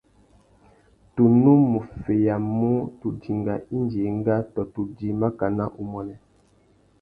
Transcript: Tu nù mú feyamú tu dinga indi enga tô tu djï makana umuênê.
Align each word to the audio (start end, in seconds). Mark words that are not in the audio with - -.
Tu 1.15 1.23
nù 1.41 1.53
mú 1.71 1.79
feyamú 2.03 2.71
tu 2.99 3.07
dinga 3.21 3.55
indi 3.75 3.99
enga 4.09 4.35
tô 4.53 4.61
tu 4.73 4.81
djï 4.95 5.09
makana 5.21 5.65
umuênê. 5.81 6.15